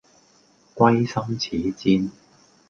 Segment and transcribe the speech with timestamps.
[0.75, 2.09] 歸心似箭